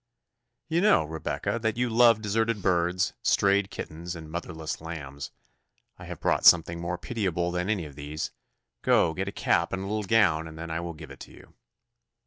[0.67, 5.29] "You know, Rebecca, that you love deserted birds, strayed kittens, and motherless lambs.
[5.99, 8.31] I have brought something more pitiable than any of these.
[8.81, 11.53] Go, get a cap and a little gown, and then I will give it you."